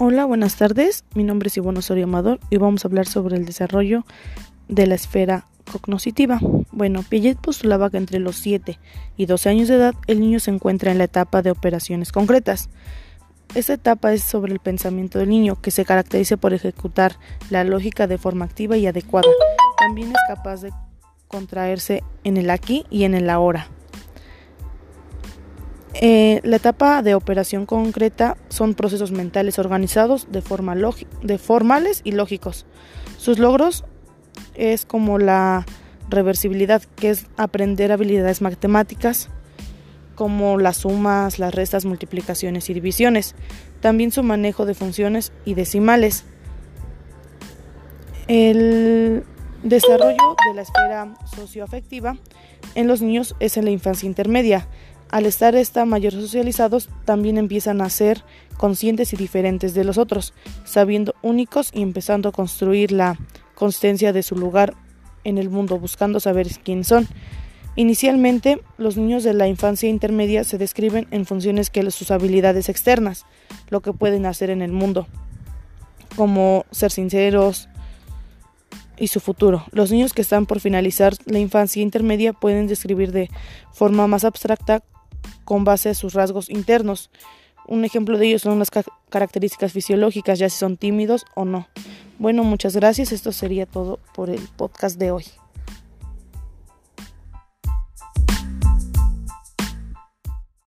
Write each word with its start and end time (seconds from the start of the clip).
Hola, 0.00 0.26
buenas 0.26 0.54
tardes. 0.54 1.04
Mi 1.16 1.24
nombre 1.24 1.48
es 1.48 1.56
Ivonne 1.56 1.80
Osorio 1.80 2.04
Amador 2.04 2.38
y 2.50 2.56
vamos 2.56 2.84
a 2.84 2.88
hablar 2.88 3.06
sobre 3.06 3.36
el 3.36 3.44
desarrollo 3.44 4.04
de 4.68 4.86
la 4.86 4.94
esfera 4.94 5.46
cognoscitiva. 5.72 6.38
Bueno, 6.70 7.02
Piaget 7.02 7.36
postulaba 7.36 7.90
que 7.90 7.96
entre 7.96 8.20
los 8.20 8.36
7 8.36 8.78
y 9.16 9.26
12 9.26 9.48
años 9.48 9.66
de 9.66 9.74
edad 9.74 9.96
el 10.06 10.20
niño 10.20 10.38
se 10.38 10.52
encuentra 10.52 10.92
en 10.92 10.98
la 10.98 11.04
etapa 11.04 11.42
de 11.42 11.50
operaciones 11.50 12.12
concretas. 12.12 12.70
Esta 13.56 13.72
etapa 13.72 14.12
es 14.12 14.22
sobre 14.22 14.52
el 14.52 14.60
pensamiento 14.60 15.18
del 15.18 15.30
niño, 15.30 15.60
que 15.60 15.72
se 15.72 15.84
caracteriza 15.84 16.36
por 16.36 16.54
ejecutar 16.54 17.16
la 17.50 17.64
lógica 17.64 18.06
de 18.06 18.18
forma 18.18 18.44
activa 18.44 18.76
y 18.76 18.86
adecuada. 18.86 19.26
También 19.78 20.10
es 20.10 20.18
capaz 20.28 20.60
de 20.60 20.70
contraerse 21.26 22.04
en 22.22 22.36
el 22.36 22.50
aquí 22.50 22.86
y 22.88 23.02
en 23.02 23.14
el 23.14 23.28
ahora. 23.28 23.66
Eh, 25.94 26.40
la 26.44 26.56
etapa 26.56 27.02
de 27.02 27.14
operación 27.14 27.66
concreta 27.66 28.36
son 28.48 28.74
procesos 28.74 29.10
mentales 29.10 29.58
organizados 29.58 30.30
de, 30.30 30.42
forma 30.42 30.76
de 30.76 31.38
formales 31.38 32.02
y 32.04 32.12
lógicos. 32.12 32.66
Sus 33.16 33.38
logros 33.38 33.84
es 34.54 34.84
como 34.84 35.18
la 35.18 35.64
reversibilidad, 36.08 36.82
que 36.96 37.10
es 37.10 37.26
aprender 37.36 37.92
habilidades 37.92 38.42
matemáticas 38.42 39.28
como 40.14 40.58
las 40.58 40.78
sumas, 40.78 41.38
las 41.38 41.54
restas, 41.54 41.84
multiplicaciones 41.84 42.68
y 42.70 42.74
divisiones. 42.74 43.34
También 43.80 44.10
su 44.10 44.24
manejo 44.24 44.66
de 44.66 44.74
funciones 44.74 45.32
y 45.44 45.54
decimales. 45.54 46.24
El 48.26 49.24
desarrollo 49.62 50.36
de 50.48 50.54
la 50.54 50.62
esfera 50.62 51.14
socioafectiva 51.36 52.16
en 52.74 52.88
los 52.88 53.00
niños 53.00 53.36
es 53.38 53.56
en 53.56 53.64
la 53.64 53.70
infancia 53.70 54.06
intermedia 54.06 54.68
al 55.10 55.26
estar 55.26 55.54
esta 55.54 55.84
mayor 55.84 56.12
socializados, 56.12 56.88
también 57.04 57.38
empiezan 57.38 57.80
a 57.80 57.90
ser 57.90 58.24
conscientes 58.56 59.12
y 59.12 59.16
diferentes 59.16 59.74
de 59.74 59.84
los 59.84 59.98
otros, 59.98 60.34
sabiendo 60.64 61.14
únicos 61.22 61.70
y 61.72 61.82
empezando 61.82 62.28
a 62.28 62.32
construir 62.32 62.92
la 62.92 63.18
constancia 63.54 64.12
de 64.12 64.22
su 64.22 64.36
lugar 64.36 64.74
en 65.24 65.38
el 65.38 65.50
mundo, 65.50 65.78
buscando 65.78 66.20
saber 66.20 66.48
quién 66.62 66.84
son. 66.84 67.08
Inicialmente, 67.76 68.60
los 68.76 68.96
niños 68.96 69.22
de 69.22 69.34
la 69.34 69.46
infancia 69.46 69.88
intermedia 69.88 70.42
se 70.44 70.58
describen 70.58 71.06
en 71.10 71.26
funciones 71.26 71.70
que 71.70 71.88
sus 71.90 72.10
habilidades 72.10 72.68
externas, 72.68 73.24
lo 73.70 73.80
que 73.80 73.92
pueden 73.92 74.26
hacer 74.26 74.50
en 74.50 74.62
el 74.62 74.72
mundo, 74.72 75.06
como 76.16 76.66
ser 76.72 76.90
sinceros 76.90 77.68
y 78.96 79.08
su 79.08 79.20
futuro. 79.20 79.64
Los 79.70 79.92
niños 79.92 80.12
que 80.12 80.22
están 80.22 80.44
por 80.46 80.58
finalizar 80.58 81.14
la 81.24 81.38
infancia 81.38 81.82
intermedia 81.82 82.32
pueden 82.32 82.66
describir 82.66 83.12
de 83.12 83.30
forma 83.72 84.08
más 84.08 84.24
abstracta 84.24 84.82
con 85.48 85.64
base 85.64 85.88
a 85.88 85.94
sus 85.94 86.12
rasgos 86.12 86.50
internos. 86.50 87.08
Un 87.66 87.86
ejemplo 87.86 88.18
de 88.18 88.26
ello 88.26 88.38
son 88.38 88.58
las 88.58 88.68
características 89.08 89.72
fisiológicas, 89.72 90.38
ya 90.38 90.50
si 90.50 90.58
son 90.58 90.76
tímidos 90.76 91.24
o 91.34 91.46
no. 91.46 91.68
Bueno, 92.18 92.44
muchas 92.44 92.76
gracias. 92.76 93.12
Esto 93.12 93.32
sería 93.32 93.64
todo 93.64 93.98
por 94.14 94.28
el 94.28 94.46
podcast 94.58 94.98
de 94.98 95.10
hoy. 95.10 95.24